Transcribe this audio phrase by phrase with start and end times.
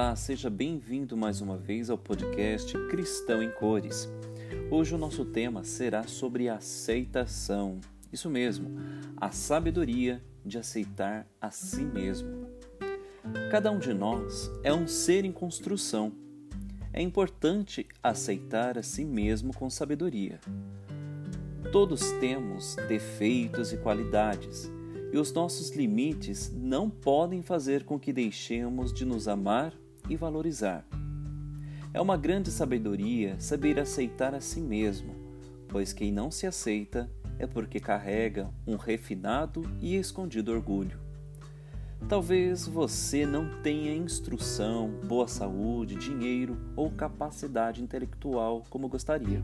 [0.00, 4.08] Olá, seja bem-vindo mais uma vez ao podcast Cristão em Cores.
[4.70, 7.80] Hoje o nosso tema será sobre aceitação.
[8.12, 8.70] Isso mesmo,
[9.16, 12.46] a sabedoria de aceitar a si mesmo.
[13.50, 16.12] Cada um de nós é um ser em construção.
[16.92, 20.38] É importante aceitar a si mesmo com sabedoria.
[21.72, 24.70] Todos temos defeitos e qualidades
[25.12, 29.74] e os nossos limites não podem fazer com que deixemos de nos amar
[30.08, 30.84] e valorizar.
[31.92, 35.14] É uma grande sabedoria saber aceitar a si mesmo,
[35.68, 40.98] pois quem não se aceita é porque carrega um refinado e escondido orgulho.
[42.08, 49.42] Talvez você não tenha instrução, boa saúde, dinheiro ou capacidade intelectual como gostaria.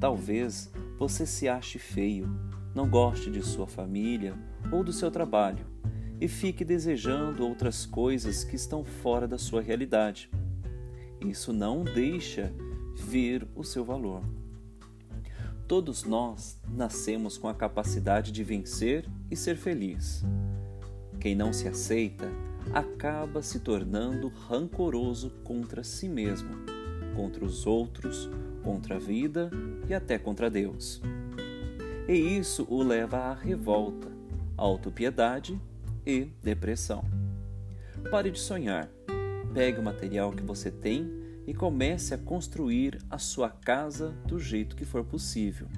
[0.00, 2.28] Talvez você se ache feio,
[2.74, 4.34] não goste de sua família
[4.70, 5.77] ou do seu trabalho
[6.20, 10.30] e fique desejando outras coisas que estão fora da sua realidade.
[11.20, 12.52] Isso não deixa
[12.96, 14.22] ver o seu valor.
[15.66, 20.24] Todos nós nascemos com a capacidade de vencer e ser feliz.
[21.20, 22.28] Quem não se aceita
[22.72, 26.50] acaba se tornando rancoroso contra si mesmo,
[27.14, 28.30] contra os outros,
[28.62, 29.50] contra a vida
[29.88, 31.00] e até contra Deus
[32.08, 34.08] e isso o leva à revolta,
[34.56, 35.60] autopiedade
[36.08, 37.04] e depressão.
[38.10, 38.88] Pare de sonhar.
[39.52, 41.06] Pegue o material que você tem
[41.46, 45.68] e comece a construir a sua casa do jeito que for possível.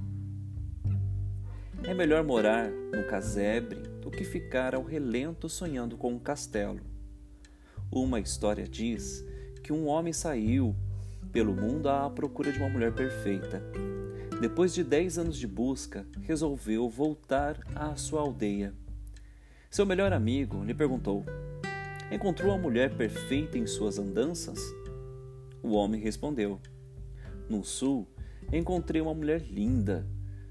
[1.82, 6.80] É melhor morar no casebre do que ficar ao relento sonhando com um castelo.
[7.90, 9.24] Uma história diz
[9.64, 10.76] que um homem saiu
[11.32, 13.60] pelo mundo à procura de uma mulher perfeita
[14.40, 18.72] depois de dez anos de busca, resolveu voltar à sua aldeia.
[19.70, 21.24] Seu melhor amigo lhe perguntou:
[22.10, 24.58] Encontrou a mulher perfeita em suas andanças?
[25.62, 26.60] O homem respondeu:
[27.48, 28.08] No sul,
[28.52, 30.04] encontrei uma mulher linda.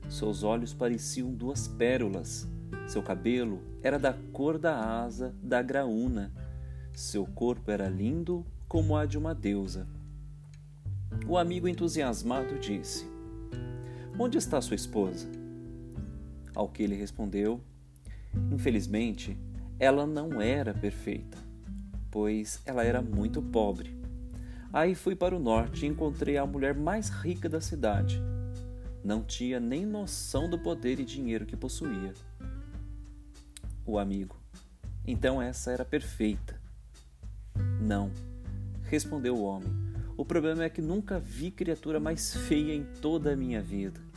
[0.07, 2.47] Seus olhos pareciam duas pérolas.
[2.87, 6.31] Seu cabelo era da cor da asa da graúna.
[6.93, 9.85] Seu corpo era lindo como a de uma deusa.
[11.27, 13.05] O amigo entusiasmado disse:
[14.17, 15.27] Onde está sua esposa?
[16.55, 17.61] Ao que ele respondeu:
[18.51, 19.37] Infelizmente,
[19.79, 21.37] ela não era perfeita,
[22.11, 23.97] pois ela era muito pobre.
[24.71, 28.21] Aí fui para o norte e encontrei a mulher mais rica da cidade.
[29.03, 32.13] Não tinha nem noção do poder e dinheiro que possuía.
[33.85, 34.35] O amigo:
[35.07, 36.59] Então essa era perfeita.
[37.81, 38.11] Não,
[38.83, 39.71] respondeu o homem.
[40.15, 44.08] O problema é que nunca vi criatura mais feia em toda a minha vida.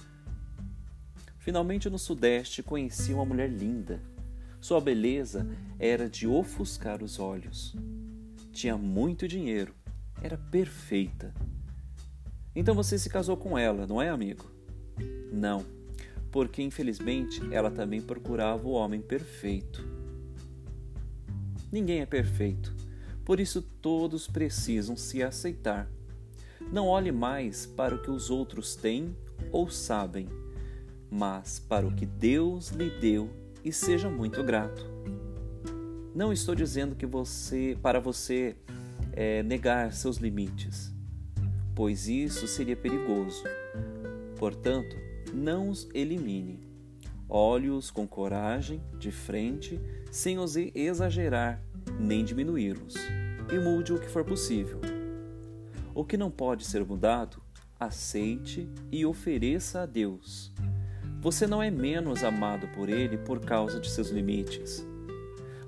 [1.42, 4.00] Finalmente, no Sudeste, conheci uma mulher linda.
[4.60, 5.44] Sua beleza
[5.76, 7.74] era de ofuscar os olhos.
[8.52, 9.74] Tinha muito dinheiro,
[10.22, 11.34] era perfeita.
[12.54, 14.48] Então você se casou com ela, não é, amigo?
[15.32, 15.66] Não,
[16.30, 19.84] porque infelizmente ela também procurava o homem perfeito.
[21.72, 22.72] Ninguém é perfeito,
[23.24, 25.90] por isso todos precisam se aceitar.
[26.70, 29.16] Não olhe mais para o que os outros têm
[29.50, 30.28] ou sabem
[31.12, 33.28] mas para o que Deus lhe deu
[33.62, 34.90] e seja muito grato.
[36.14, 38.56] Não estou dizendo que você, para você
[39.12, 40.90] é, negar seus limites,
[41.74, 43.44] pois isso seria perigoso.
[44.38, 44.96] Portanto,
[45.34, 46.66] não os elimine.
[47.28, 49.78] Olhe-os com coragem, de frente,
[50.10, 51.62] sem os exagerar
[51.98, 52.94] nem diminuí-los,
[53.52, 54.80] e mude o que for possível.
[55.94, 57.42] O que não pode ser mudado,
[57.78, 60.52] aceite e ofereça a Deus
[61.22, 64.84] você não é menos amado por Ele por causa de seus limites.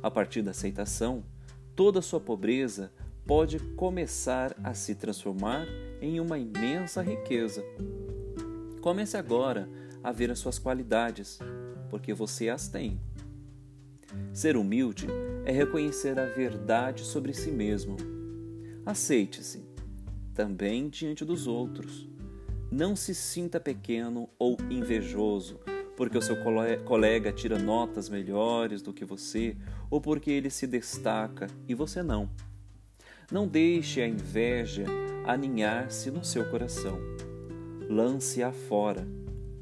[0.02, 1.22] A partir da aceitação,
[1.76, 2.90] toda sua pobreza
[3.24, 5.64] pode começar a se transformar
[6.00, 7.64] em uma imensa riqueza.
[8.80, 9.68] Comece agora
[10.02, 11.38] a ver as suas qualidades,
[11.88, 13.00] porque você as tem.
[14.32, 15.06] Ser humilde
[15.44, 17.96] é reconhecer a verdade sobre si mesmo.
[18.84, 19.64] Aceite-se,
[20.34, 22.12] também diante dos outros.
[22.76, 25.60] Não se sinta pequeno ou invejoso
[25.96, 26.34] porque o seu
[26.84, 29.56] colega tira notas melhores do que você
[29.88, 32.28] ou porque ele se destaca e você não.
[33.30, 34.86] Não deixe a inveja
[35.24, 36.98] aninhar-se no seu coração.
[37.88, 39.06] Lance-a fora,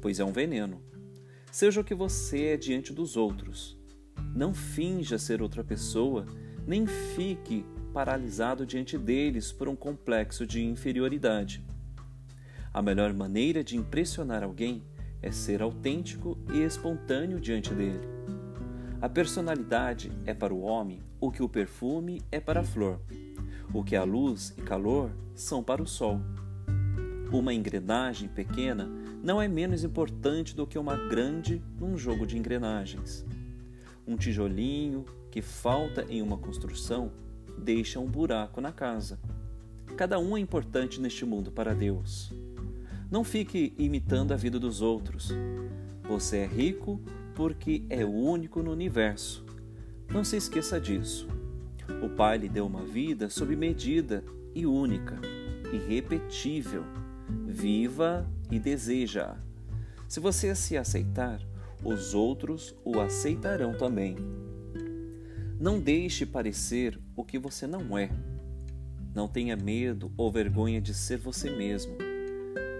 [0.01, 0.81] pois é um veneno.
[1.51, 3.77] Seja o que você é diante dos outros.
[4.33, 6.25] Não finja ser outra pessoa,
[6.65, 7.63] nem fique
[7.93, 11.63] paralisado diante deles por um complexo de inferioridade.
[12.73, 14.81] A melhor maneira de impressionar alguém
[15.21, 18.01] é ser autêntico e espontâneo diante dele.
[18.99, 22.99] A personalidade é para o homem o que o perfume é para a flor.
[23.71, 26.19] O que é luz e calor são para o sol.
[27.31, 28.89] Uma engrenagem pequena
[29.23, 33.23] não é menos importante do que uma grande num jogo de engrenagens.
[34.07, 37.11] Um tijolinho que falta em uma construção
[37.57, 39.19] deixa um buraco na casa.
[39.95, 42.33] Cada um é importante neste mundo para Deus.
[43.13, 45.29] Não fique imitando a vida dos outros.
[46.01, 46.99] Você é rico
[47.35, 49.45] porque é o único no universo.
[50.09, 51.27] Não se esqueça disso.
[52.03, 54.23] O Pai lhe deu uma vida sob medida
[54.55, 55.21] e única,
[55.71, 56.83] irrepetível.
[57.45, 59.35] Viva e deseja.
[60.09, 61.39] Se você se aceitar,
[61.83, 64.15] os outros o aceitarão também.
[65.59, 68.09] Não deixe parecer o que você não é.
[69.13, 71.95] Não tenha medo ou vergonha de ser você mesmo.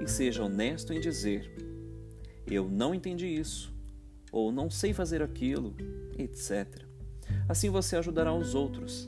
[0.03, 1.49] E seja honesto em dizer:
[2.45, 3.73] Eu não entendi isso,
[4.33, 5.73] ou não sei fazer aquilo,
[6.17, 6.83] etc.
[7.47, 9.07] Assim você ajudará os outros.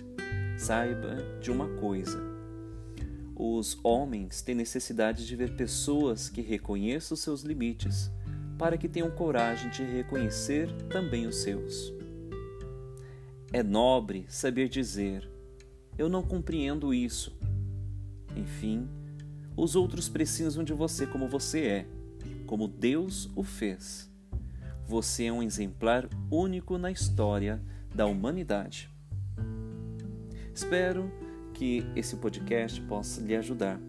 [0.57, 2.17] Saiba de uma coisa:
[3.35, 8.09] os homens têm necessidade de ver pessoas que reconheçam seus limites,
[8.57, 11.93] para que tenham coragem de reconhecer também os seus.
[13.51, 15.29] É nobre saber dizer:
[15.97, 17.37] Eu não compreendo isso.
[18.33, 18.87] Enfim,
[19.55, 21.87] os outros precisam de você como você é,
[22.45, 24.11] como Deus o fez.
[24.87, 27.61] Você é um exemplar único na história
[27.93, 28.89] da humanidade.
[30.53, 31.11] Espero
[31.53, 33.79] que esse podcast possa lhe ajudar.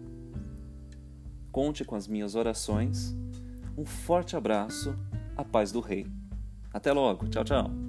[1.51, 3.15] Conte com as minhas orações.
[3.77, 4.95] Um forte abraço,
[5.35, 6.07] a paz do Rei.
[6.73, 7.86] Até logo, tchau, tchau.